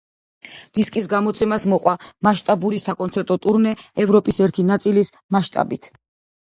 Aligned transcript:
დისკის 0.77 1.07
გამოცემას 1.11 1.65
მოჰყვა 1.73 1.93
მასშტაბური 2.29 2.81
საკონცერტო 2.85 3.39
ტურნე 3.45 3.77
ევროპის 4.07 4.43
ერთი 4.49 4.69
ნაწილის 4.75 5.17
მასშტაბით. 5.39 5.95